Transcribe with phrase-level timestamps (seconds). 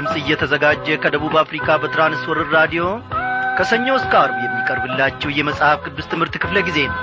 [0.00, 2.84] ድምፅ እየተዘጋጀ ከደቡብ አፍሪካ በትራንስወርር ራዲዮ
[3.56, 7.00] ከሰኞ እስከ አርብ የሚቀርብላችሁ የመጽሐፍ ቅዱስ ትምህርት ክፍለ ጊዜ ነው።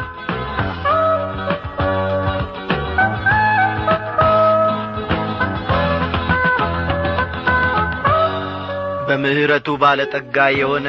[9.07, 10.87] በምሕረቱ ባለጠጋ የሆነ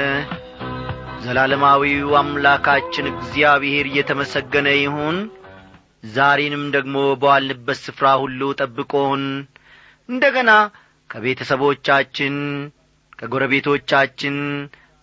[1.20, 5.18] ዘላለማዊው አምላካችን እግዚአብሔር እየተመሰገነ ይሁን።
[6.12, 9.24] ዛሬንም ደግሞ በዋልንበት ስፍራ ሁሉ ጠብቆን
[10.08, 10.50] እንደ ገና
[11.10, 12.34] ከቤተሰቦቻችን
[13.18, 14.36] ከጎረቤቶቻችን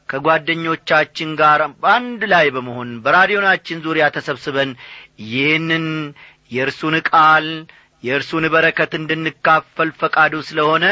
[0.10, 4.72] ከጓደኞቻችን ጋር በአንድ ላይ በመሆን በራዲዮናችን ዙሪያ ተሰብስበን
[5.30, 5.86] ይህንን
[6.52, 7.48] የእርሱን ቃል
[8.04, 10.86] የእርሱን በረከት እንድንካፈል ፈቃዱ ስለሆነ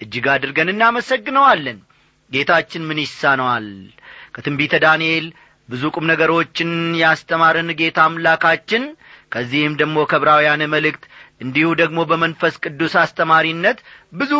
[0.00, 1.78] እጅግ አድርገን እናመሰግነዋለን።
[2.30, 3.66] ጌታችን ምን ይሳነዋል?
[4.34, 5.26] ከትንቢተ ዳንኤል
[5.68, 8.84] ብዙ ቁም ነገሮችን ያስተማረን ጌታ አምላካችን
[9.32, 11.04] ከዚህም ደግሞ ከብራውያን መልእክት
[11.40, 13.78] እንዲሁ ደግሞ በመንፈስ ቅዱስ አስተማሪነት
[14.12, 14.32] ብዙ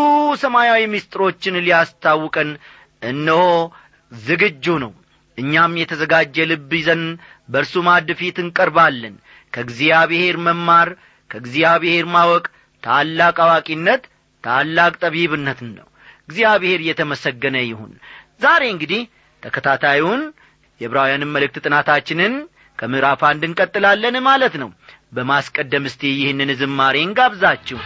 [0.42, 2.50] ሰማያዊ ምስጢሮችን ሊያስታውቀን
[3.02, 3.42] እነሆ
[4.12, 4.92] ዝግጁ ነው።
[5.38, 7.02] እኛም የተዘጋጀ ልብ ይዘን
[7.48, 9.14] በእርሱ ማድ ፊት እንቀርባለን።
[9.52, 10.88] ከእግዚአብሔር መማር
[11.30, 12.44] ከእግዚአብሔር ማወቅ
[12.82, 14.02] ታላቅ አዋቂነት
[14.44, 15.86] ታላቅ ጠቢብነት ነው።
[16.28, 17.92] እግዚአብሔር የተመሰገነ ይሁን።
[18.42, 19.02] ዛሬ እንግዲህ
[19.42, 20.22] ተከታታዩን
[20.80, 22.34] የዕብራውያንን መልእክት ጥናታችንን
[22.78, 24.70] ከምዕራፍ አንድ እንቀጥላለን ማለት ነው
[25.12, 27.78] በማስቀደም እስቲ ይህንን ዝማሬ እንጋብዛችሁ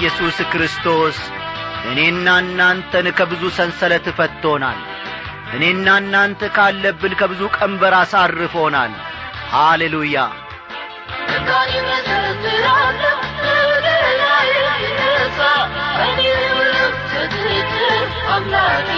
[0.00, 1.16] ኢየሱስ ክርስቶስ
[1.90, 4.78] እኔና እናንተን ከብዙ ሰንሰለት ፈቶናል
[5.54, 8.92] እኔና እናንተ ካለብን ከብዙ ቀንበር አሳርፎናል።
[9.52, 10.16] ሃሌሉያ።
[18.34, 18.90] አምላኬ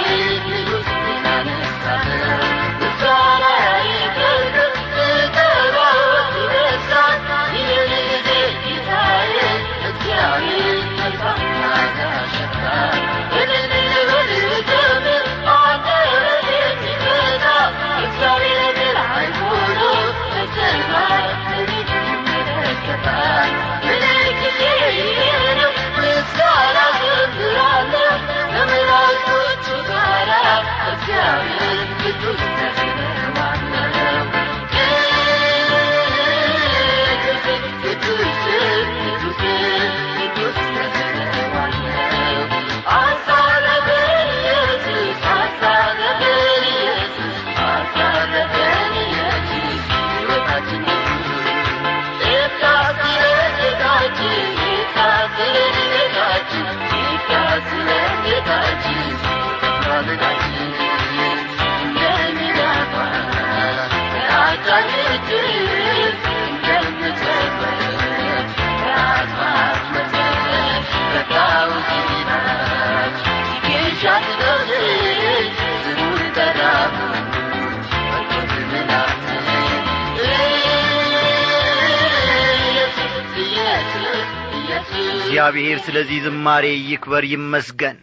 [85.33, 87.99] እግዚአብሔር ስለዚህ ዝማሬ ይክበር ይመስገን።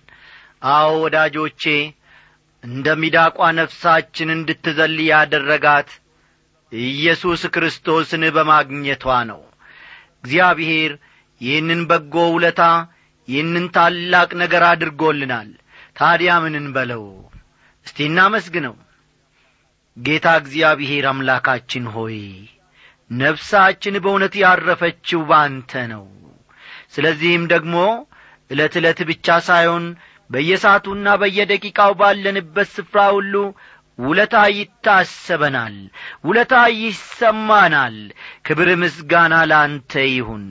[0.70, 1.64] አዎ ወዳጆቼ
[2.64, 5.90] እንደ ሚዳቋ ነፍሳችን እንድትዘል ያደረጋት
[6.72, 9.42] ኢየሱስ ክርስቶስን በማግኘቷ ነው።
[10.20, 10.92] እግዚአብሔር
[11.42, 12.62] ይህንን በጎ ውለታ
[13.28, 15.52] ይህንን ታላቅ ነገር አድርጎልናል።
[15.98, 17.06] ታዲያ ምን እንበለው?
[17.86, 18.75] እስቲ እናመስግነው።
[19.98, 22.18] ጌታ እግዚአብሔር አምላካችን ሆይ
[23.12, 26.08] ነፍሳችን በእውነት ያረፈችው ባንተ ነው
[26.94, 27.75] ስለዚህም ደግሞ
[28.51, 29.86] ዕለት ዕለት ብቻ ሳይሆን
[30.30, 33.33] በየሰዓቱና በየደቂቃው ባለንበት ስፍራ ሁሉ
[34.00, 35.75] ውለታ ይታሰበናል
[36.25, 37.97] ውለታ ይሰማናል።
[38.47, 40.45] ክብር ምስጋና ለአንተ ይሁን።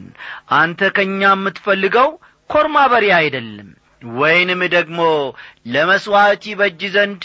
[0.59, 2.11] አንተ ከእኛ የምትፈልገው
[2.51, 3.69] ኮርማ በሬ አይደለም
[4.19, 5.01] ወይንም ደግሞ
[5.73, 7.23] ለመሥዋዕት ይበጅ ዘንድ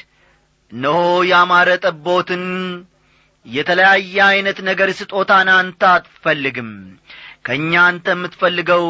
[0.71, 0.99] እነሆ
[1.31, 2.45] ያማረ ጠቦትን
[3.45, 6.69] የተለያየ ዐይነት ነገር ስጦታን አንተ አትፈልግም
[7.45, 8.85] ከእኛ አንተ የምትፈልገው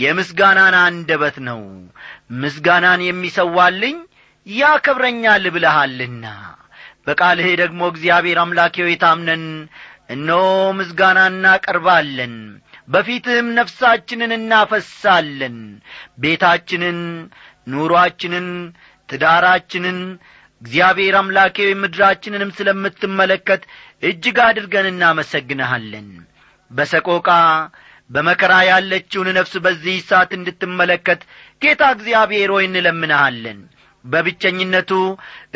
[0.00, 1.60] የምስጋናን አንደበት ነው።
[2.42, 3.96] ምስጋናን የሚሰዋልኝ
[4.46, 6.24] ያከብረኛል ብለሃልና።
[7.06, 9.44] በቃልህ ደግሞ እግዚአብሔር አምላኬው የታምነን
[10.14, 10.42] እነሆ
[10.78, 12.34] ምስጋና እናቀርባለን።
[12.88, 15.56] በፊትህም ነፍሳችንን እናፈሳለን።
[16.22, 17.00] ቤታችንን
[17.72, 18.46] ኑሮአችንን
[19.08, 19.98] ትዳራችንን
[20.62, 23.62] እግዚአብሔር አምላኬው ምድራችንንም ስለምትመለከት
[24.02, 26.08] እጅግ አድርገን እናመሰግንሃለን
[26.70, 27.28] በሰቆቃ
[28.10, 31.20] በመከራ ያለችውን ነፍስ በዚህ ሰዓት እንድትመለከት
[31.62, 33.58] ጌታ እግዚአብሔር ሆይ እንለምንሃለን።
[34.04, 34.90] በብቸኝነቱ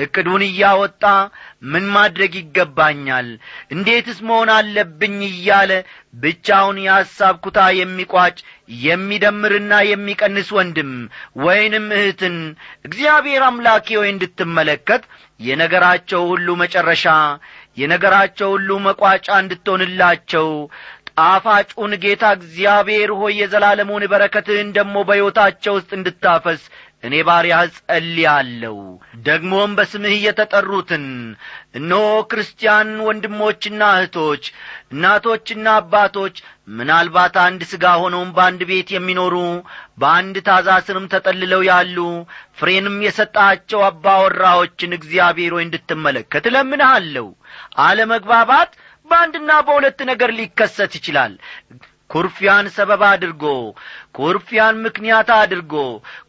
[0.05, 1.03] ዕቅዱን እያወጣ
[1.73, 3.29] ምን ማድረግ ይገባኛል?
[3.75, 5.17] እንዴትስ መሆን አለብኝ?
[5.29, 5.71] እያለ
[6.15, 8.37] ብቻውን የሐሳብ ኩታ የሚቋጭ
[8.83, 10.93] የሚደምርና የሚቀንስ ወንድም
[11.45, 12.37] ወይንም እህትን
[12.89, 15.05] እግዚአብሔር አምላኬ ሆይ እንድትመለከት
[15.41, 17.07] የነገራቸው ሁሉ መጨረሻ
[17.77, 20.49] የነገራቸው ሁሉ መቋጫ እንድትሆንላቸው
[21.17, 26.63] ጣፋጩን ጌታ እግዚአብሔር ሆይ የዘላለሙን በረከትህን ደሞ በሕይወታቸው ውስጥ እንድታፈስ
[27.05, 28.77] እኔ ባሪያ ጸልያለሁ።
[29.25, 31.07] ደግሞም በስምህ የተጠሩትን
[31.79, 34.45] እነሆ ክርስቲያን ወንድሞችና እህቶች
[34.93, 36.37] እናቶችና አባቶች
[36.77, 39.35] ምናልባት አንድ ሥጋ ሆነውም በአንድ ቤት የሚኖሩ
[40.01, 41.99] በአንድ ታዛ ስርም ተጠልለው ያሉ
[42.59, 47.27] ፍሬንም የሰጣቸው አባወራዎችን እግዚአብሔር ሆይ እንድትመለከት እለምንሃለሁ።
[47.87, 48.71] አለመግባባት
[49.09, 51.33] በአንድና በሁለት ነገር ሊከሰት ይችላል።
[52.11, 53.45] ኩርፊያን ሰበብ አድርጎ
[54.17, 55.75] ኩርፊያን ምክንያት አድርጎ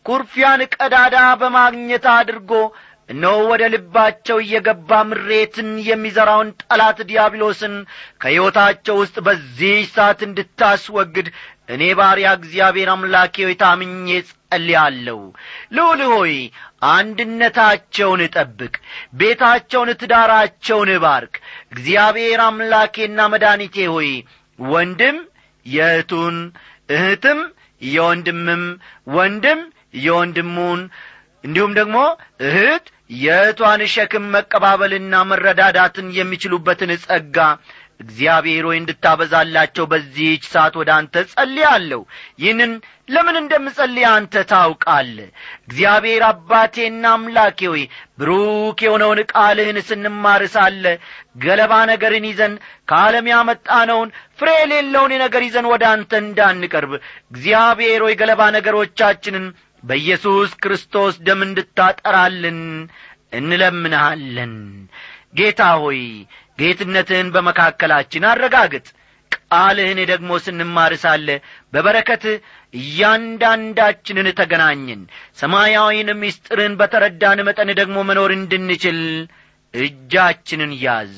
[0.08, 2.52] ኩርፊያን ቀዳዳ በማግኘት አድርጎ
[3.10, 7.74] እነሆ ወደ ልባቸው እየገባ ምሬትን የሚዘራውን ጠላት ዲያብሎስን
[8.22, 11.28] ከሕይወታቸው ውስጥ በዚህ ሰዓት እንድታስወግድ
[11.70, 15.20] እኔ ባሪያ እግዚአብሔር አምላኬ ሆይ ታምኜ ጸልያለሁ
[15.76, 16.34] ልዑል ሆይ
[16.90, 18.74] አንድነታቸውን እጠብቅ
[19.20, 21.36] ቤታቸውን ትዳራቸውን እባርክ።
[21.72, 24.10] እግዚአብሔር አምላኬና መድኒቴ ሆይ
[24.60, 25.18] ወንድም
[25.66, 26.38] የእህቱን
[26.90, 27.40] እህትም
[27.90, 28.64] የወንድምም
[29.16, 29.62] ወንድም
[30.00, 30.82] የወንድሙን
[31.44, 31.98] እንዲሁም ደግሞ
[32.48, 32.86] እህት
[33.18, 37.38] የእህቷን ሸክም መቀባበልና መረዳዳትን የሚችሉበትን ጸጋ
[38.04, 42.02] እግዚአብሔር ሆይ እንድታበዛላቸው በዚህች ሰዓት ወደ አንተ ጸልያለሁ።
[42.42, 42.72] ይህንን
[43.10, 45.18] ለምን እንደምጸልይ አንተ ታውቃለ
[45.64, 47.84] እግዚአብሔር አባቴና አምላኬ ሆይ
[48.20, 50.86] ብሩክ የሆነውን ቃልህን ስንማር ሳለ
[51.44, 52.54] ገለባ ነገርን ይዘን
[52.90, 54.10] ከዓለም ያመጣነውን
[54.40, 56.94] ፍሬ የሌለውን ነገር ይዘን ወደ አንተ እንዳንቀርብ
[57.32, 59.48] እግዚአብሔር ሆይ ገለባ ነገሮቻችንን
[59.84, 62.60] በኢየሱስ ክርስቶስ ደም እንድታጠራልን
[63.38, 64.54] እንለምንሃለን።
[65.38, 66.00] ጌታ ሆይ
[66.60, 68.86] ጌትነትህን በመካከላችን አረጋግጥ።
[69.32, 71.28] ቃልህን ደግሞ ስንማር ሳለ
[71.74, 72.24] በበረከት
[72.74, 75.02] እያንዳንዳችንን ተገናኝን
[75.40, 79.00] ሰማያዊን ምስጢርን በተረዳን መጠን ደግሞ መኖር እንድንችል
[79.74, 81.18] እጃችንን ያዝ።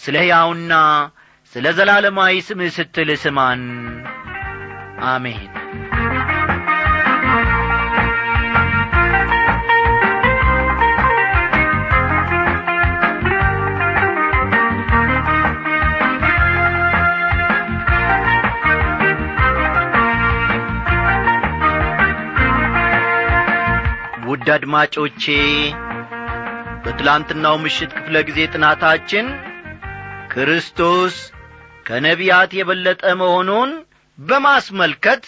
[0.00, 0.72] ስለ ሕያውና
[1.54, 3.62] ስለ ዘላለማዊ ስምህ ስትል ስማን።
[5.08, 5.50] አሜን
[24.40, 25.24] ውድ አድማጮቼ
[26.84, 29.26] በትላንትናው ምሽት ክፍለ ጊዜ ጥናታችን
[30.32, 31.16] ክርስቶስ
[31.86, 33.70] ከነቢያት የበለጠ መሆኑን
[34.18, 35.24] በማስመልከት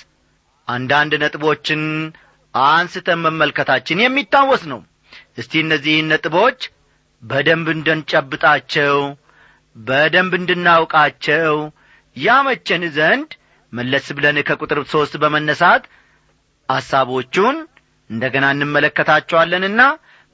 [0.68, 1.82] አንዳንድ ነጥቦችን
[2.54, 4.80] አንስተን መመልከታችን የሚታወስ ነው።
[5.38, 6.60] እስቲ እነዚህን ነጥቦች
[7.22, 8.96] በደንብ እንደንጨብጣቸው
[9.76, 11.56] በደንብ እንድናውቃቸው
[12.16, 13.30] ያመቸን ዘንድ
[13.72, 15.84] መለስ ብለን ከቁጥር ሦስት በመነሳት
[16.68, 17.58] ሐሳቦቹን
[18.12, 19.82] እንደ ገና እንመለከታቸዋለንና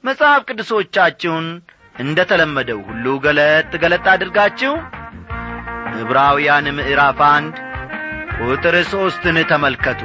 [0.03, 1.47] መጽሐፍ ቅዱሶቻችሁን
[1.95, 4.73] እንደ ተለመደው ሁሉ ገለጥ ገለጥ አድርጋችሁ
[6.01, 7.55] ዕብራውያን ምዕራፍ አንድ
[8.41, 10.01] ቁጥር ሦስትን ተመልከቱ።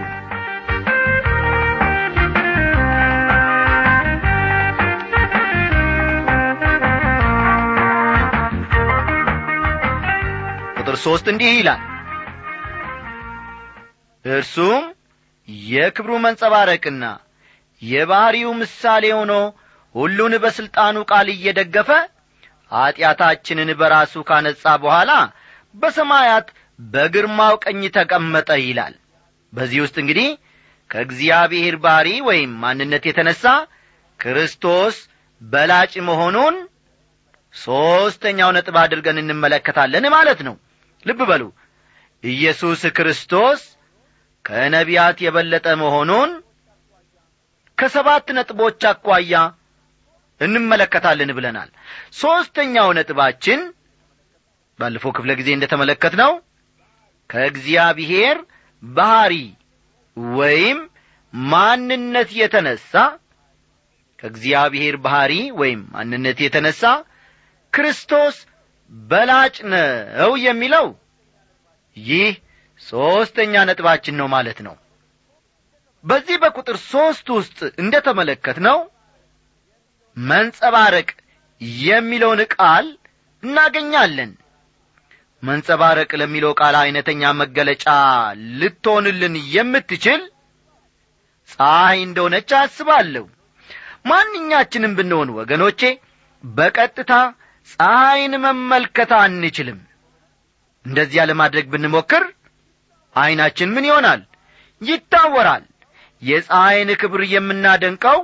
[10.78, 11.82] ቁጥር ሦስት እንዲህ ይላል።
[14.24, 14.82] እርሱም
[15.68, 17.04] የክብሩ መንጸባረቅና
[17.84, 19.32] የባሕሪው ምሳሌ ሆኖ
[19.94, 21.90] ሁሉን በሥልጣኑ ቃል እየደገፈ
[22.72, 25.10] ኀጢአታችንን በራሱ ካነጻ በኋላ
[25.74, 26.46] በሰማያት
[26.88, 28.94] በግርማው ቀኝ ተቀመጠ ይላል።
[29.52, 30.28] በዚህ ውስጥ እንግዲህ
[30.90, 33.42] ከእግዚአብሔር ባሕሪ ወይም ማንነት የተነሣ
[34.20, 34.96] ክርስቶስ
[35.42, 36.56] በላጭ መሆኑን
[37.54, 40.54] ሦስተኛው ነጥብ አድርገን እንመለከታለን ማለት ነው።
[41.06, 41.42] ልብ በሉ።
[42.24, 43.60] ኢየሱስ ክርስቶስ
[44.44, 46.30] ከነቢያት የበለጠ መሆኑን
[47.78, 49.34] ከሰባት ነጥቦች አኳያ
[50.40, 51.70] እንመለከታለን ብለናል።
[52.20, 53.60] ሦስተኛው ነጥባችን
[54.78, 56.32] ባለፈው ክፍለ ጊዜ እንደ ተመለከት ነው
[57.30, 58.38] ከእግዚአብሔር
[58.82, 59.34] ባህሪ
[60.36, 60.78] ወይም
[61.34, 62.92] ማንነት የተነሣ
[64.18, 66.82] ከእግዚአብሔር ባህሪ ወይም ማንነት የተነሣ
[67.72, 68.36] ክርስቶስ
[68.90, 70.86] በላጭ ነው የሚለው
[71.96, 72.32] ይህ
[72.80, 74.74] ሦስተኛ ነጥባችን ነው ማለት ነው
[76.04, 78.78] በዚህ በቁጥር ሦስት ውስጥ እንደ ተመለከት ነው
[80.16, 81.08] መንጸባረቅ
[81.82, 82.86] የሚለውን ቃል
[83.42, 84.32] እናገኛለን።
[85.42, 87.86] መንጸባረቅ ለሚለው ቃል ዐይነተኛ መገለጫ
[88.60, 90.20] ልትሆንልን የምትችል
[91.48, 93.24] ፀሐይ እንደሆነች አስባለሁ።
[94.06, 95.80] ማንኛችንም ብንሆን ወገኖቼ
[96.44, 97.12] በቀጥታ
[97.68, 99.78] ፀሐይን መመልከት አንችልም።
[100.84, 102.24] እንደዚያ ለማድረግ ብንሞክር
[103.16, 104.22] ዐይናችን ምን ይሆናል?
[104.82, 105.62] ይታወራል
[106.24, 108.18] የፀሐይን ክብር የምናደንቀው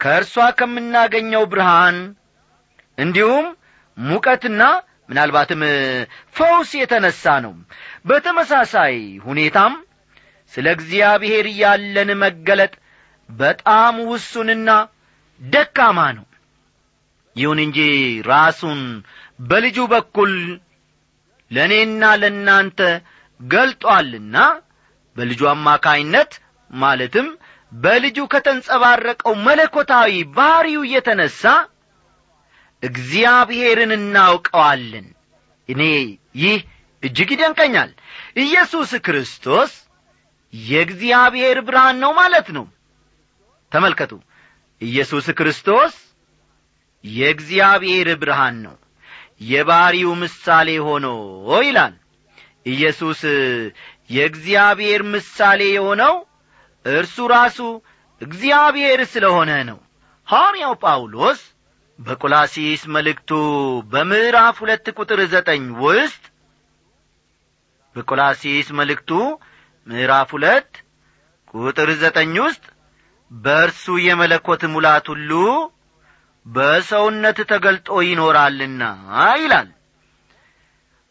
[0.00, 1.96] ከእርሷ ከምናገኘው ብርሃን
[2.98, 3.46] እንዲሁም
[3.98, 4.62] ሙቀትና
[5.10, 5.60] ምናልባትም
[6.36, 7.52] ፈውስ የተነሣ ነው።
[8.08, 9.74] በተመሳሳይ ሁኔታም
[10.52, 12.72] ስለ እግዚአብሔር ያለን መገለጥ
[13.28, 14.68] በጣም ውሱንና
[15.40, 16.26] ደካማ ነው።
[17.36, 17.78] ይሁን እንጂ
[18.30, 18.80] ራሱን
[19.48, 20.32] በልጁ በኩል
[21.50, 22.80] ለእኔና ለእናንተ
[23.40, 24.36] ገልጦአልና
[25.16, 26.32] በልጁ አማካይነት
[26.70, 27.26] ማለትም
[27.72, 31.42] በልጁ ከተንጸባረቀው መለኮታዊ ባሕሪው የተነሣ
[32.82, 35.06] እግዚአብሔርን እናውቀዋለን።
[35.68, 35.82] እኔ
[36.42, 36.58] ይህ
[37.02, 37.90] እጅግ ይደንቀኛል።
[38.42, 39.72] ኢየሱስ ክርስቶስ
[40.52, 42.66] የእግዚአብሔር ብርሃን ነው ማለት ነው።
[43.72, 44.12] ተመልከቱ።
[44.80, 45.94] ኢየሱስ ክርስቶስ
[47.04, 48.76] የእግዚአብሔር ብርሃን ነው።
[49.48, 51.06] የባሪው ምሳሌ ሆኖ
[51.62, 51.94] ይላል።
[52.66, 53.20] ኢየሱስ
[54.10, 56.14] የእግዚአብሔር ምሳሌ የሆነው
[56.84, 57.58] እርሱ ራሱ
[58.20, 59.78] እግዚአብሔር ስለሆነ ነው።
[60.28, 61.40] ሐዋርያው ጳውሎስ
[61.98, 63.30] በቆላሲስ መልእክቱ
[63.92, 66.24] በምዕራፍ ሁለት ቁጥር ዘጠኝ ውስጥ
[67.96, 69.10] በቆላሲስ መልእክቱ
[69.86, 70.70] ምዕራፍ ሁለት
[71.54, 72.64] ቁጥር ዘጠኝ ውስጥ
[73.30, 75.30] በእርሱ የመለኮት ሙላት ሁሉ
[76.46, 78.82] በሰውነት ተገልጦ ይኖራልና
[79.40, 79.68] ይላል።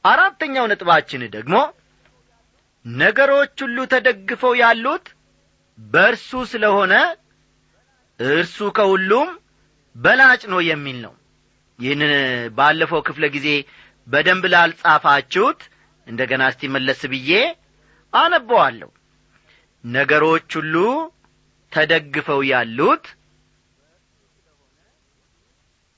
[0.06, 1.56] አራተኛው ነጥባችን ደግሞ
[2.86, 5.06] ነገሮች ሁሉ ተደግፈው ያሉት
[5.78, 6.94] በእርሱ ስለሆነ
[8.20, 9.30] እርሱ ከሁሉም
[9.96, 11.14] በላጭ ነው የሚል ነው።
[11.80, 12.12] ይህንን
[12.58, 13.48] ባለፈው ክፍለ ጊዜ
[14.08, 15.60] በደንብ ላልጻፋችሁት
[16.08, 17.32] እንደ ገና እስቲ መለስ ብዬ
[18.14, 18.90] አነበዋለሁ።
[19.84, 20.76] ነገሮች ሁሉ
[21.72, 23.06] ተደግፈው ያሉት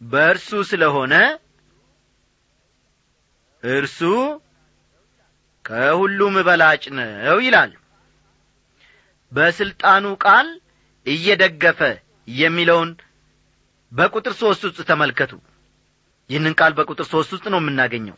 [0.01, 1.13] በእርሱ ስለሆነ
[3.63, 3.99] እርሱ
[5.65, 7.71] ከሁሉም በላጭ ነው ይላል
[9.31, 10.47] በሥልጣኑ ቃል
[11.05, 11.79] እየደገፈ
[12.27, 12.89] የሚለውን
[13.91, 15.31] በቁጥር ሦስት ውስጥ ተመልከቱ።
[16.29, 18.17] ይህንን ቃል በቁጥር ሦስት ውስጥ ነው የምናገኘው።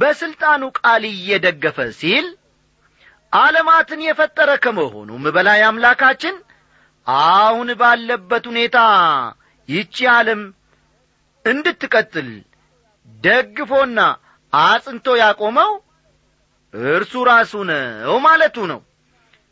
[0.00, 2.26] በሥልጣኑ ቃል እየደገፈ ሲል
[3.32, 6.36] ዓለማትን የፈጠረ ከመሆኑም በላይ አምላካችን
[7.06, 8.78] አሁን ባለበት ሁኔታ
[9.68, 10.40] ይቺ ዓለም
[11.44, 12.30] እንድትቀጥል
[13.22, 14.00] ደግፎና
[14.52, 15.70] አጽንቶ ያቆመው
[16.92, 18.80] እርሱ ራሱ ነው ማለቱ ነው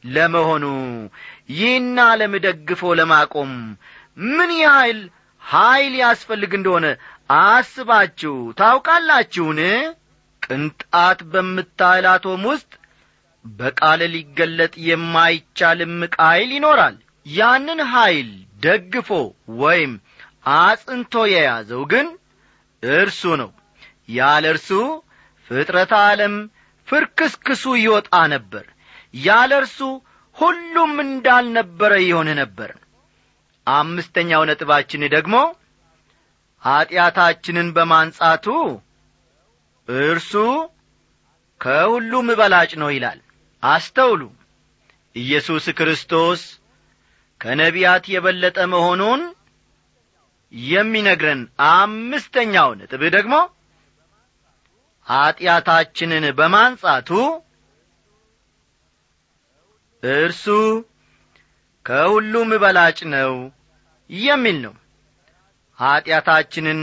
[0.09, 0.65] ለመሆኑ
[1.53, 3.53] ይህን ዓለም ደግፎ ለማቆም
[4.31, 5.00] ምን ያህል
[5.43, 6.87] ኀይል ያስፈልግ እንደሆነ
[7.43, 9.61] አስባችሁ ታውቃላችሁን?
[10.43, 12.71] ቅንጣት በምታህል አቶም ውስጥ
[13.45, 16.15] በቃል ሊገለጥ የማይቻል እምቅ
[16.47, 16.97] ይኖራል።
[17.27, 18.31] ያንን ኀይል
[18.65, 19.09] ደግፎ
[19.61, 19.93] ወይም
[20.59, 22.07] አጽንቶ የያዘው ግን
[22.83, 23.50] እርሱ ነው።
[24.11, 24.69] ያለ እርሱ
[25.50, 26.35] ፍጥረት ዓለም
[26.88, 28.65] ፍርክስክሱ ይወጣ ነበር
[29.15, 29.79] ያለ እርሱ
[30.37, 32.71] ሁሉም እንዳልነበረ ይሆን ነበር።
[33.67, 35.37] አምስተኛው ነጥባችን ደግሞ
[36.62, 38.47] ኀጢአታችንን በማንጻቱ
[39.88, 40.33] እርሱ
[41.61, 43.19] ከሁሉም በላጭ ነው ይላል።
[43.62, 44.23] አስተውሉ።
[45.17, 46.41] ኢየሱስ ክርስቶስ
[47.41, 49.21] ከነቢያት የበለጠ መሆኑን
[50.53, 53.35] የሚነግረን አምስተኛው ነጥብ ደግሞ
[55.07, 57.11] ኀጢአታችንን በማንጻቱ
[60.02, 60.45] እርሱ
[61.87, 63.33] ከሁሉም በላጭ ነው
[64.11, 64.75] የሚል ነው።
[65.78, 66.81] ኀጢአታችንን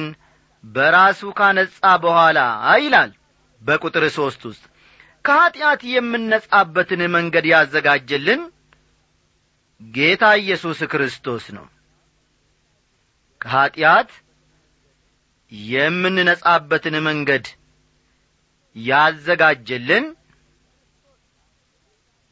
[0.63, 2.39] በራሱ ካነጻ በኋላ
[2.77, 3.11] ይላል
[3.61, 4.63] በቁጥር ሦስት ውስጥ።
[5.25, 8.41] ከኀጢአት የምነጻበትን መንገድ ያዘጋጀልን
[9.81, 11.65] ጌታ ኢየሱስ ክርስቶስ ነው።
[13.41, 14.11] ከኀጢአት
[15.71, 17.45] የምንነጻበትን መንገድ
[18.75, 20.05] ያዘጋጀልን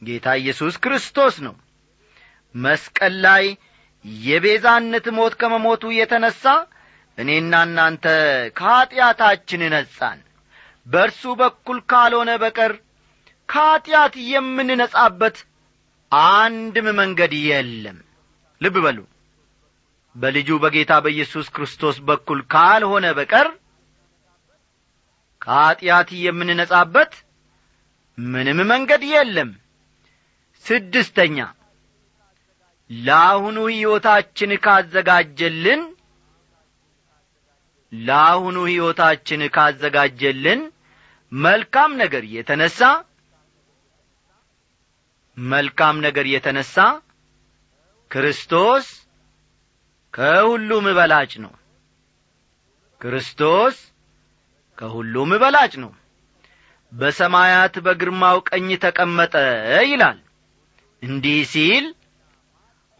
[0.06, 1.54] ጌታ ኢየሱስ ክርስቶስ ነው።
[2.54, 3.44] መስቀል ላይ
[4.24, 6.42] የቤዛነት ሞት ከመሞቱ የተነሣ
[7.18, 8.04] እኔና እናንተ
[8.56, 10.20] ከኀጢአታችን ነጻን።
[10.86, 12.72] በእርሱ በኩል ካልሆነ በቀር
[13.48, 15.36] ከኀጢአት የምንነጻበት
[16.12, 17.98] አንድም መንገድ የለም።
[18.60, 18.98] ልብ በሉ።
[20.16, 23.48] በልጁ በጌታ በኢየሱስ ክርስቶስ በኩል ካልሆነ በቀር
[25.42, 27.12] ከኀጢአት የምንነጻበት
[28.18, 29.50] ምንም መንገድ የለም
[30.64, 31.38] ስድስተኛ
[32.90, 35.82] ለአሁኑ ሕይወታችን ካዘጋጀልን
[37.92, 40.60] ለአሁኑ ሕይወታችን ካዘጋጀልን
[41.32, 42.78] መልካም ነገር የተነሣ
[45.36, 46.74] መልካም ነገር የተነሣ
[48.10, 48.86] ክርስቶስ
[50.14, 51.52] ከሁሉም በላጭ ነው።
[53.00, 53.76] ክርስቶስ
[54.78, 55.92] ከሁሉም በላጭ ነው።
[56.92, 59.34] በሰማያት በግርማው ቀኝ ተቀመጠ
[59.90, 60.18] ይላል
[61.04, 61.86] እንዲህ ሲል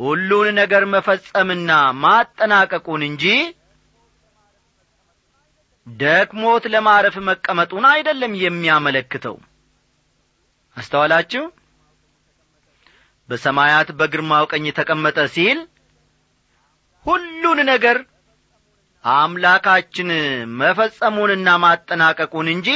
[0.01, 1.71] ሁሉን ነገር መፈጸምና
[2.03, 3.25] ማጠናቀቁን እንጂ
[5.87, 9.37] ደክሞት ለማረፍ መቀመጡን አይደለም የሚያመለክተው።
[10.77, 11.43] አስተዋላችሁ?
[13.29, 15.59] በሰማያት በግርማው ቀኝ ተቀመጠ ሲል
[17.07, 17.99] ሁሉን ነገር
[19.05, 20.11] አምላካችን
[20.61, 22.69] መፈጸሙንና ማጠናቀቁን እንጂ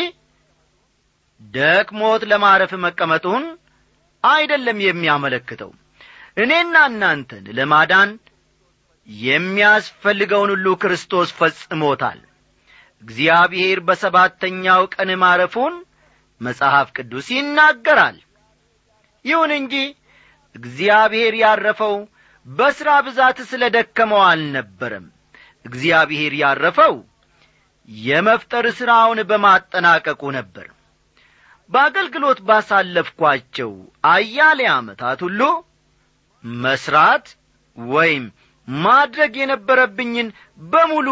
[1.40, 3.44] ደክሞት ለማረፍ መቀመጡን
[4.24, 5.70] አይደለም የሚያመለክተው።
[6.36, 8.10] እኔና እናንተን ለማዳን
[9.08, 12.20] የሚያስፈልገውን ሁሉ ክርስቶስ ፈጽሞታል።
[13.02, 15.74] እግዚአብሔር በሰባተኛው ቀን ማረፉን
[16.40, 18.16] መጽሐፍ ቅዱስ ይናገራል።
[19.24, 19.74] ይሁን እንጂ
[20.54, 21.94] እግዚአብሔር ያረፈው
[22.46, 25.06] በሥራ ብዛት ስለ ደከመው አልነበረም።
[25.64, 26.94] እግዚአብሔር ያረፈው
[27.88, 30.66] የመፍጠር ሥራውን በማጠናቀቁ ነበር
[31.70, 33.72] በአገልግሎት ባሳለፍኳቸው
[34.10, 35.40] አያሌ ዓመታት ሁሉ
[36.62, 37.26] መሥራት
[37.78, 38.24] ወይም
[38.68, 40.28] ማድረግ የነበረብኝን
[40.68, 41.08] በሙሉ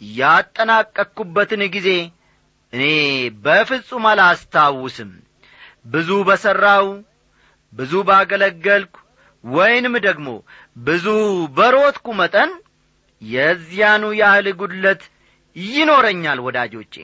[0.00, 1.88] ያጠናቀቅኩበትን ጊዜ
[2.72, 2.84] እኔ
[3.44, 5.10] በፍጹም አላስታውስም።
[5.86, 6.86] ብዙ በሠራው
[7.72, 8.94] ብዙ ባገለገልኩ
[9.44, 10.28] ወይንም ደግሞ
[10.84, 11.06] ብዙ
[11.56, 12.50] በሮትኩ መጠን
[13.22, 15.02] የዚያኑ ያህል ጉድለት
[15.56, 16.94] ይኖረኛል ወዳጆቼ።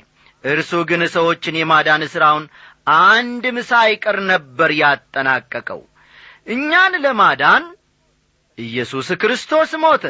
[0.44, 2.44] እርሱ ግን ሰዎችን የማዳን ሥራውን
[2.86, 5.80] አንድም ሳይቀር ነበር ያጠናቀቀው።
[6.46, 7.64] እኛን ለማዳን
[8.58, 10.04] ኢየሱስ ክርስቶስ ሞተ።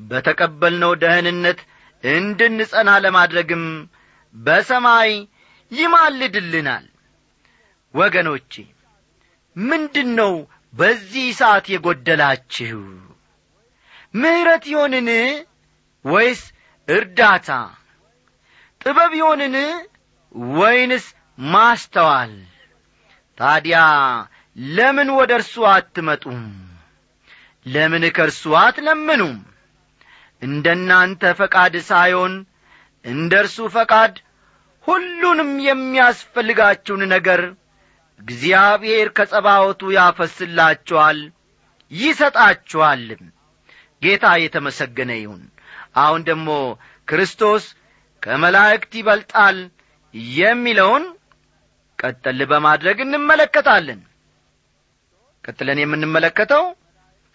[0.00, 1.60] በተቀበልነው ደህንነት
[2.04, 3.64] እንድንጸና ለማድረግም
[4.34, 5.10] በሰማይ
[5.72, 6.86] ይማልድልናል።
[7.94, 8.52] ወገኖቼ
[9.56, 10.32] ምንድን ነው
[10.74, 12.80] በዚህ ሰዓት የጐደላችሁ
[14.14, 15.08] ምሕረት ይሆንን
[16.04, 16.42] ወይስ
[16.88, 17.48] እርዳታ?
[18.80, 19.56] ጥበብ ይሆንን
[20.54, 21.06] ወይንስ
[21.38, 22.32] ማስተዋል።
[23.38, 23.78] ታዲያ
[24.56, 26.42] ለምን ወደ እርሱ አትመጡም?
[27.66, 29.36] ለምን ከእርሱ አትለምኑም?
[30.42, 32.34] እንደ እናንተ ፈቃድ ሳይሆን
[33.04, 34.14] እንደ እርሱ ፈቃድ
[34.84, 37.40] ሁሉንም የሚያስፈልጋችሁን ነገር
[38.20, 41.18] እግዚአብሔር ከጸባወቱ ያፈስላችኋል
[41.92, 43.22] ይሰጣችኋልም
[44.02, 45.42] ጌታ የተመሰገነ ይሁን።
[45.96, 46.48] አሁን ደግሞ
[47.08, 47.64] ክርስቶስ
[48.22, 49.58] ከመላእክት ይበልጣል
[50.36, 51.04] የሚለውን
[52.00, 54.00] ቀጠል በማድረግ እንመለከታለን።
[55.44, 56.64] ቀጥለን የምንመለከተው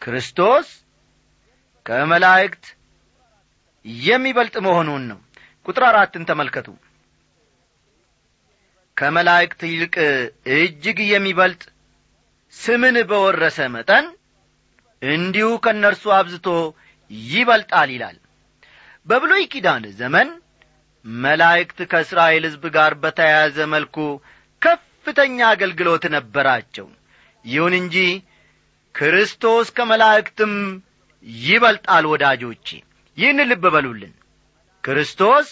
[0.01, 0.67] ክርስቶስ
[1.85, 2.65] ከመላእክት
[4.05, 5.19] የሚበልጥ መሆኑን ነው።
[5.65, 6.67] ቁጥር አራትን ተመልከቱ።
[8.97, 9.95] ከመላእክት ይልቅ
[10.57, 11.63] እጅግ የሚበልጥ
[12.53, 14.05] ስምን በወረሰ መጠን
[15.01, 16.47] እንዲሁ ከእነርሱ አብዝቶ
[17.29, 18.17] ይበልጣል ይላል።
[19.07, 20.29] በብሉይ ኪዳን ዘመን
[21.05, 23.97] መላእክት ከእስራኤል ሕዝብ ጋር በተያያዘ መልኩ
[25.05, 26.85] ከፍተኛ አገልግሎት ነበራቸው።
[27.45, 27.95] ይሁን እንጂ
[28.95, 30.53] ክርስቶስ ከመላእክትም
[31.43, 32.67] ይበልጣል ወዳጆቼ።
[33.17, 34.13] ይህን ልብ በሉልን።
[34.83, 35.49] ክርስቶስ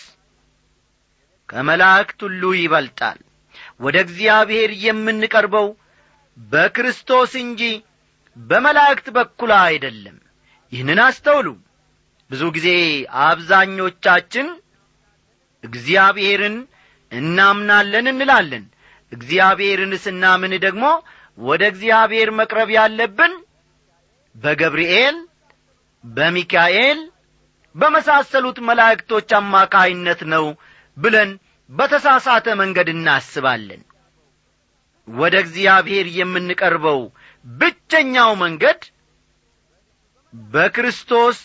[1.49, 3.19] ከመላእክት ሁሉ ይበልጣል።
[3.81, 5.67] ወደ እግዚአብሔር የምንቀርበው
[6.37, 7.61] በክርስቶስ እንጂ
[8.37, 10.17] በመላእክት በኩል አይደለም።
[10.73, 11.47] ይህንን አስተውሉ።
[12.31, 12.69] ብዙ ጊዜ
[13.25, 14.47] አብዛኞቻችን
[15.63, 16.57] እግዚአብሔርን
[17.11, 18.63] እናምናለን እንላለን
[19.13, 20.85] እግዚአብሔርን ስናምን ደግሞ
[21.41, 23.33] ወደ እግዚአብሔር መቅረብ ያለብን
[24.35, 25.17] በገብርኤል
[26.03, 26.99] በሚካኤል
[27.75, 30.45] በመሳሰሉት መላእክቶች አማካይነት ነው
[30.97, 31.29] ብለን
[31.69, 33.81] በተሳሳተ መንገድ እናስባለን።
[35.07, 36.99] ወደ እግዚአብሔር የምንቀርበው
[37.45, 38.81] ብቸኛው መንገድ
[40.33, 41.37] በክርስቶስ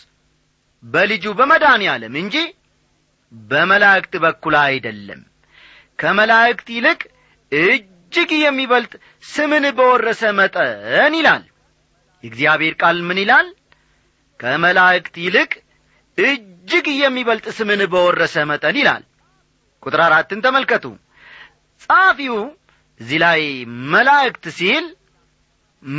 [0.83, 2.35] በልጁ በመዳን ያለም እንጂ
[3.31, 5.21] በመላእክት በኩል አይደለም።
[5.99, 7.01] ከመላእክት ይልቅ
[7.51, 8.93] እጅግ የሚበልጥ
[9.25, 11.43] ስምን በወረሰ መጠን ይላል።
[12.23, 13.47] የእግዚአብሔር ቃል ምን ይላል?
[14.39, 15.51] ከመላእክት ይልቅ
[16.17, 19.03] እጅግ የሚበልጥ ስምን በወረሰ መጠን ይላል።
[19.83, 20.85] ቁጥር አራትን ተመልከቱ።
[21.81, 22.37] ጸሐፊው
[22.99, 23.41] እዚህ ላይ
[23.91, 24.85] መላእክት ሲል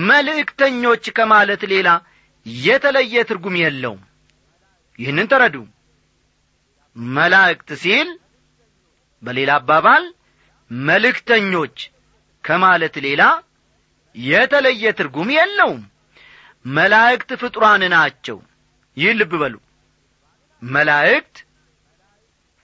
[0.04, 1.88] መልእክተኞች ከማለት ሌላ
[2.64, 4.02] የተለየ ትርጉም የለውም።
[4.98, 5.56] ይህንን ተረዱ።
[7.14, 8.08] መላእክት ሲል
[9.22, 10.04] በሌላ አባባል
[10.70, 11.76] መልእክተኞች
[12.44, 13.22] ከማለት ሌላ
[14.16, 15.82] የተለየ ትርጉም የለውም።
[16.64, 18.38] መላእክት ፍጡራን ናቸው።
[18.96, 19.54] ይህ ልብ በሉ።
[20.62, 21.36] መላእክት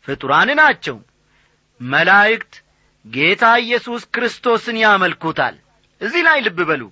[0.09, 0.97] ፍጡራን ናቸው።
[1.81, 2.55] መላእክት
[3.05, 5.57] ጌታ ኢየሱስ ክርስቶስን ያመልኩታል።
[6.01, 6.83] እዚህ ላይ ልብ በሉ።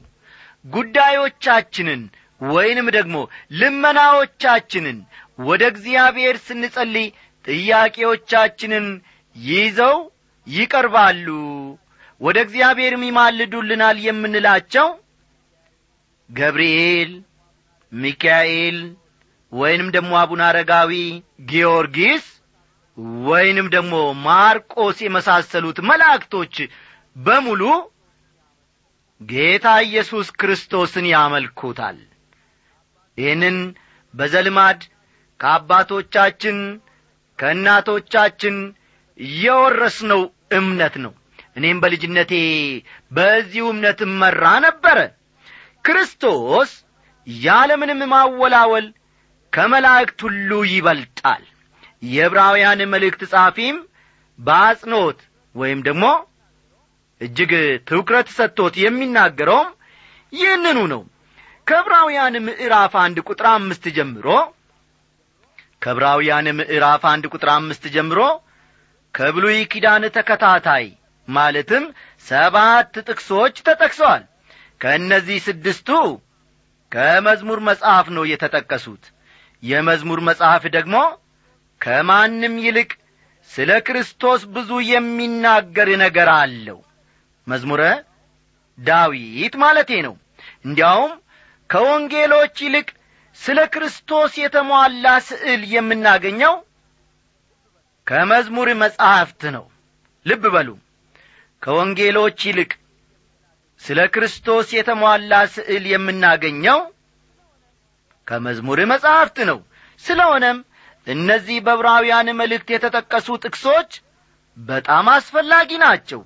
[0.67, 2.03] ጉዳዮቻችንን
[2.41, 3.17] ወይንም ደግሞ
[3.61, 4.99] ልመናዎቻችንን
[5.41, 7.09] ወደ እግዚአብሔር ስንጸልይ
[7.45, 8.87] ጥያቄዎቻችንን
[9.37, 9.97] ይዘው
[10.47, 11.27] ይቀርባሉ።
[12.21, 14.89] ወደ እግዚአብሔርም ይማልዱልናል የምንላቸው
[16.31, 17.11] ገብርኤል
[17.93, 18.79] ሚካኤል
[19.53, 20.93] ወይንም ደግሞ አቡነ አረጋዊ
[21.49, 22.25] ጊዮርጊስ
[23.27, 26.55] ወይንም ደግሞ ማርቆስ የመሳሰሉት መላእክቶች
[27.17, 27.63] በሙሉ
[29.21, 31.99] ጌታ ኢየሱስ ክርስቶስን ያመልኩታል።
[33.19, 33.57] ይህንን
[34.15, 34.81] በዘልማድ
[35.41, 36.59] ከአባቶቻችን
[37.39, 38.57] ከእናቶቻችን
[39.39, 41.13] የወረስነው እምነት ነው።
[41.57, 42.33] እኔም በልጅነቴ
[43.11, 44.99] በዚሁ እምነት እመራ ነበረ
[45.85, 46.71] ክርስቶስ
[47.27, 48.87] ያለምንም ማወላወል
[49.53, 51.43] ከመላእክት ሁሉ ይበልጣል።
[52.07, 53.77] የዕብራውያን መልእክት ጻፊም
[54.39, 55.19] በአጽኖት
[55.55, 56.05] ወይም ደግሞ
[57.21, 57.53] እጅግ
[57.89, 59.69] ትውክረት ሰጥቶት የሚናገረውም
[60.33, 61.03] ይህንኑ ነው።
[61.67, 64.27] ከዕብራውያን ምዕራፍ አንድ ቁጥር አምስት ጀምሮ
[65.83, 68.19] ከዕብራውያን ምዕራፍ አንድ ቁጥር አምስት ጀምሮ
[69.15, 70.87] ከብሉይ ኪዳን ተከታታይ
[71.29, 71.85] ማለትም
[72.27, 74.23] ሰባት ጥቅሶች ተጠቅሰዋል
[74.81, 75.89] ከእነዚህ ስድስቱ
[76.93, 79.05] ከመዝሙር መጽሐፍ ነው የተጠቀሱት።
[79.63, 80.97] የመዝሙር መጽሐፍ ደግሞ
[81.81, 82.91] ከማንም ይልቅ
[83.51, 86.79] ስለ ክርስቶስ ብዙ የሚናገር ነገር አለው።
[87.47, 87.83] መዝሙረ
[88.79, 90.15] ዳዊት ማለቴ ነው።
[90.67, 91.13] እንዲያውም
[91.71, 92.89] ከወንጌሎች ይልቅ
[93.39, 96.55] ስለ ክርስቶስ የተሟላ ስዕል የምናገኘው
[98.07, 99.65] ከመዝሙር መጻሕፍት ነው።
[100.27, 100.69] ልብ በሉ።
[101.63, 102.73] ከወንጌሎች ይልቅ
[103.81, 106.81] ስለ ክርስቶስ የተሟላ ስዕል የምናገኘው
[108.27, 109.59] ከመዝሙር መጻሕፍት ነው።
[110.03, 110.59] ስለሆነም
[111.07, 113.91] እነዚህ በብራውያን መልእክት የተጠቀሱ ጥቅሶች
[114.57, 116.21] በጣም አስፈላጊ ናቸው።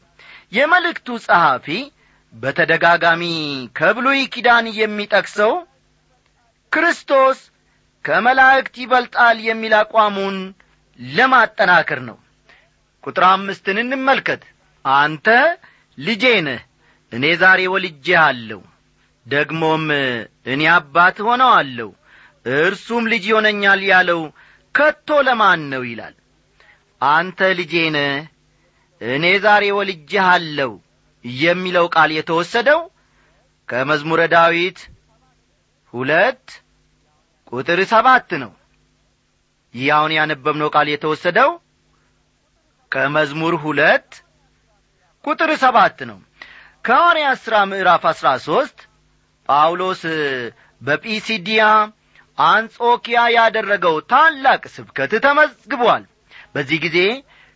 [0.52, 1.66] የመልእክቱ ጸሐፊ
[2.34, 3.22] በተደጋጋሚ
[3.78, 5.52] ከብሉይ ኪዳን የሚጠቅሰው
[6.72, 7.38] ክርስቶስ
[8.04, 10.36] ከመላእክት ይበልጣል የሚል አቋሙን
[10.98, 12.16] ለማጠናከር ነው።
[13.04, 14.42] ቁጥር አምስትን እንመልከት።
[14.84, 15.26] አንተ
[15.98, 16.60] ልጄ ነህ
[17.12, 18.60] እኔ ዛሬ ወልጄ አለሁ
[19.26, 19.84] ደግሞም
[20.52, 21.88] እኔ አባት ሆነዋለሁ
[22.58, 24.20] እርሱም ልጅ ይሆነኛል ያለው
[24.74, 26.14] ከቶ ለማን ነው ይላል።
[27.00, 28.12] አንተ ልጄ ነህ
[29.00, 30.70] እኔ ዛሬ ወልጄሃለሁ
[31.24, 32.80] የሚለው ቃል የተወሰደው
[33.68, 34.78] ከመዝሙረ ዳዊት
[35.94, 36.46] ሁለት
[37.52, 38.52] ቁጥር ሰባት ነው
[39.74, 41.50] ይህ አሁን ያነበብነው ቃል የተወሰደው
[42.92, 44.10] ከመዝሙር ሁለት
[45.24, 46.18] ቁጥር ሰባት ነው።
[46.84, 48.78] ከሐዋርያ ሥራ ምዕራፍ አሥራ ሦስት
[49.48, 50.02] ጳውሎስ
[50.82, 51.62] በጲሲዲያ
[52.38, 56.04] አንጾኪያ ያደረገው ታላቅ ስብከት ተመዝግቧል።
[56.54, 56.98] በዚህ ጊዜ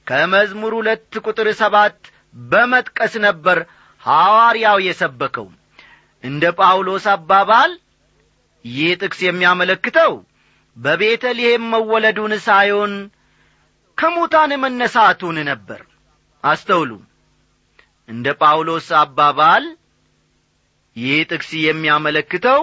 [0.06, 1.98] ከመዝሙር ሁለት ቁጥር ሰባት
[2.44, 3.58] በመጥቀስ ነበር
[4.02, 5.48] ሐዋርያው የሰበከው።
[6.24, 7.72] እንደ ጳውሎስ አባባል
[8.64, 10.12] ይህ ጥቅስ የሚያመለክተው
[10.76, 12.92] በቤተልሔም መወለዱን ሳይሆን
[13.98, 15.80] ከሙታን መነሳቱን ነበር።
[16.44, 16.90] አስተውሉ።
[18.08, 19.64] እንደ ጳውሎስ አባባል
[20.96, 22.62] ይህ ጥቅስ የሚያመለክተው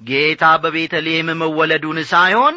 [0.00, 2.54] ጌታ በቤተልሔም መወለዱን ሳይሆን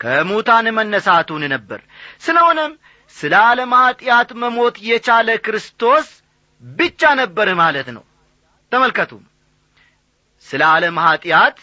[0.00, 1.80] ከሙታን መነሳቱን ነበር።
[2.20, 2.72] ስለሆነም
[3.16, 6.06] ስለ ዓለም ኀጢአት መሞት የቻለ ክርስቶስ
[6.62, 8.04] ብቻ ነበር ማለት ነው።
[8.72, 9.12] ተመልከቱ።
[10.46, 11.58] ስለ ዓለም ኀጢአት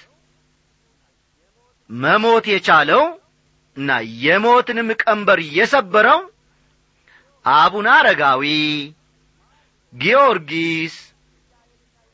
[1.90, 3.04] መሞት የቻለው
[3.78, 3.90] እና
[4.24, 6.22] የሞትንም ቀንበር የሰበረው
[7.46, 8.44] አቡነ አረጋዊ
[9.94, 10.96] ጊዮርጊስ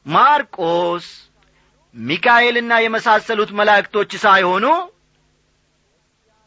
[0.06, 1.06] ማርቆስ
[1.96, 4.66] ሚካኤልና የመሳሰሉት መላእክቶች ሳይሆኑ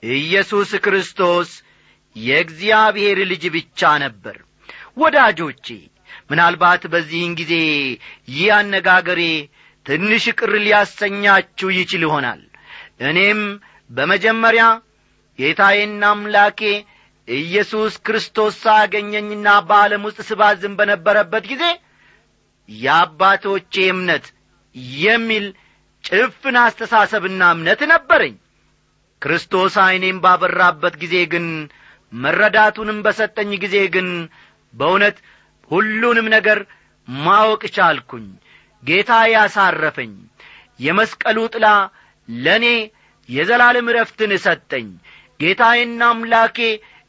[0.02, 1.50] ኢየሱስ ክርስቶስ
[2.16, 4.36] የእግዚአብሔር ልጅ ብቻ ነበር።
[4.96, 5.66] ወዳጆቼ
[6.30, 7.54] ምናልባት በዚህን ጊዜ
[8.32, 9.22] ይህ አነጋገሬ
[9.86, 12.42] ትንሽ ቅር ሊያሰኛችሁ ይችል ይሆናል
[13.00, 13.40] እኔም
[13.90, 14.64] በመጀመሪያ
[15.38, 16.60] ጌታዬና አምላኬ
[17.28, 21.64] ኢየሱስ ክርስቶስ ሳገኘኝና በዓለም ውስጥ ስባዝን በነበረበት ጊዜ
[22.68, 24.26] የአባቶቼ እምነት
[25.00, 25.46] የሚል
[26.04, 28.34] ጭፍን አስተሳሰብና እምነት ነበረኝ።
[29.22, 31.46] ክርስቶስ ዐይኔም ባበራበት ጊዜ ግን
[32.12, 34.08] መረዳቱንም በሰጠኝ ጊዜ ግን
[34.74, 35.16] በእውነት
[35.70, 36.58] ሁሉንም ነገር
[37.08, 38.26] ማወቅ ቻልኩኝ።
[38.82, 40.12] ጌታ ያሳረፈኝ
[40.80, 41.66] የመስቀሉ ጥላ
[42.28, 42.66] ለእኔ
[43.28, 44.88] የዘላለም ረፍትን ሰጠኝ።
[45.40, 46.58] ጌታዬና አምላኬ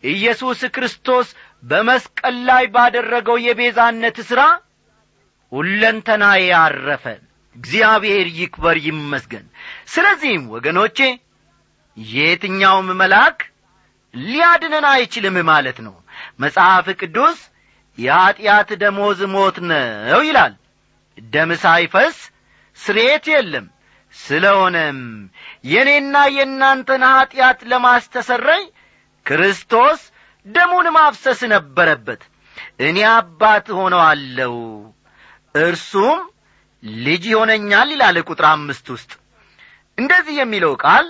[0.04, 1.28] ኢየሱስ ክርስቶስ
[1.64, 4.42] በመስቀል ላይ ባደረገው የቤዛነት ሥራ
[5.52, 7.06] ሁለንተናዬ አረፈ።
[7.56, 9.46] እግዚአብሔር ይክበር ይመስገን።
[9.88, 10.98] ስለዚህም ወገኖቼ
[11.98, 13.38] የትኛውም መልአክ
[14.14, 15.96] ሊያድነን አይችልም ማለት ነው።
[16.40, 17.40] መጽሐፍ ቅዱስ
[17.98, 20.54] የኀጢአት ደሞዝ ሞት ነው ይላል።
[21.18, 22.18] ደም ሳይፈስ
[22.78, 23.66] ስሬት የለም
[24.18, 25.00] ስለሆነም
[25.70, 28.64] የእኔና የእናንተን ኀጢአት ለማስተሰረይ
[29.26, 30.02] ክርስቶስ
[30.46, 32.22] ደሙን ማፍሰስ ነበረበት።
[32.80, 34.54] እኔ አባት ሆነዋለሁ
[35.60, 36.20] እርሱም
[37.04, 39.12] ልጅ ይሆነኛል ይላል ቁጥር አምስት ውስጥ።
[39.98, 41.06] እንደዚህ የሚለው ቃል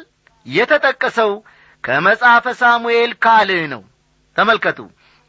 [0.45, 1.31] የተጠቀሰው
[1.83, 3.81] ከመጽሐፈ ሳሙኤል ካልህ ነው።
[4.35, 4.79] ተመልከቱ።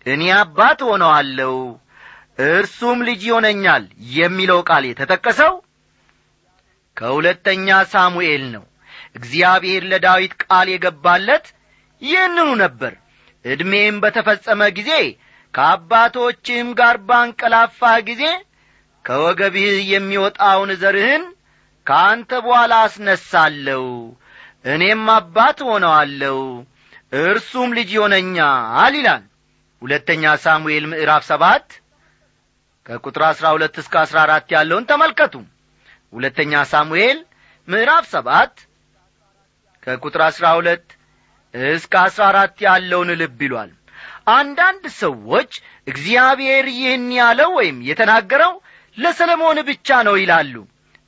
[0.06, 1.54] እኔ አባት ሆነዋለሁ
[2.48, 3.84] እርሱም ልጅ ይሆነኛል
[4.16, 5.52] የሚለው ቃል የተጠቀሰው
[6.96, 8.64] ከሁለተኛ ሳሙኤል ነው።
[9.14, 11.46] እግዚአብሔር ለዳዊት ቃል የገባለት
[12.02, 12.92] ይህንኑ ነበር።
[13.44, 14.90] ዕድሜም በተፈጸመ ጊዜ
[15.54, 18.24] ከአባቶችህም ጋር ባንቀላፋ ጊዜ
[19.04, 21.24] ከወገብህ የሚወጣውን ዘርህን
[21.86, 23.84] ከአንተ በኋላ አስነሳለሁ።
[24.66, 26.38] እኔም አባት ሆነዋለሁ
[27.22, 29.24] እርሱም ልጅ ይሆነኛል ይላል።
[29.82, 31.66] ሁለተኛ ሳሙኤል ምዕራፍ ሰባት
[32.86, 35.34] ከቁጥር አሥራ ሁለት እስከ አሥራ አራት ያለውን ተመልከቱ
[36.16, 37.18] ሁለተኛ ሳሙኤል
[37.68, 38.54] ምዕራፍ ሰባት
[39.82, 40.86] ከቁጥር አሥራ ሁለት
[41.54, 43.72] እስከ አሥራ አራት ያለውን ልብ ይሏል።
[44.32, 45.52] አንዳንድ ሰዎች
[45.86, 48.54] እግዚአብሔር ይህን ያለው ወይም የተናገረው
[48.96, 50.54] ለሰለሞን ብቻ ነው ይላሉ።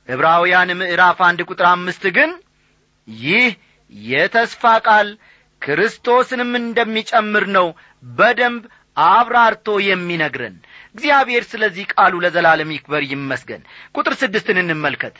[0.09, 2.31] ዕብራውያን ምዕራፍ አንድ ቁጥር አምስት ግን
[3.07, 3.47] ይህ
[4.07, 5.07] የተስፋ ቃል
[5.61, 7.67] ክርስቶስንም እንደሚጨምር ነው
[8.03, 8.63] በደንብ
[8.97, 10.55] አብራርቶ የሚነግረን
[10.95, 13.61] እግዚአብሔር ስለዚህ ቃሉ ለዘላለም ይክበር ይመስገን።
[13.95, 15.17] ቁጥር ስድስትን እንመልከት።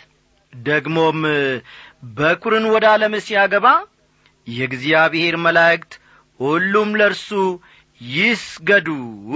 [0.54, 1.20] ደግሞም
[2.18, 3.68] በኩርን ወደ ዓለም ሲያገባ
[4.48, 5.92] የእግዚአብሔር መላእክት
[6.40, 7.30] ሁሉም ለእርሱ
[8.02, 8.88] ይስገዱ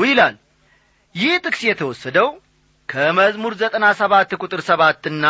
[0.04, 0.36] ይላል።
[1.16, 2.30] ይህ ጥቅስ የተወሰደው
[2.90, 5.26] ከመዝሙር ዘጠና ሰባት ቁጥር ሰባትና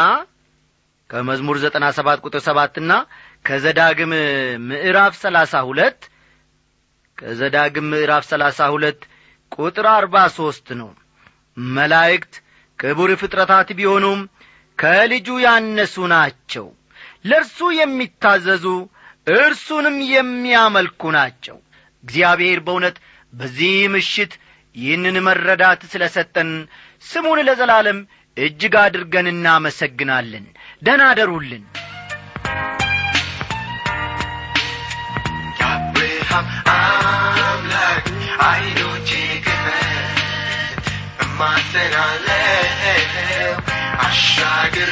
[1.10, 2.92] ከመዝሙር ዘጠና ሰባት ቁጥር ሰባትና
[3.46, 4.14] ከዘዳግም
[4.68, 6.00] ምዕራፍ ሰላሳ ሁለት
[7.18, 9.02] ከዘዳግም ምዕራፍ ሰላሳ ሁለት
[9.56, 10.90] ቁጥር አርባ ሦስት ነው።
[11.58, 12.34] መላእክት
[12.80, 14.22] ክቡር ፍጥረታት ቢሆኑም
[14.80, 16.66] ከልጁ ያነሱ ናቸው።
[17.26, 18.66] ለእርሱ የሚታዘዙ
[19.36, 21.58] እርሱንም የሚያመልኩ ናቸው።
[22.04, 22.98] እግዚአብሔር በእውነት
[23.34, 24.34] በዚህ ምሽት
[24.76, 26.50] ይህንን መረዳት ስለ ሰጠን
[27.04, 28.00] ስሙን ለዘላለም
[28.38, 30.46] እጅግ አድርገን እናመሰግናለን።
[30.82, 31.64] ደናደሩልን
[35.60, 36.48] የአብርሃም
[41.46, 42.30] እማጸናለው
[44.06, 44.92] አሻግሬ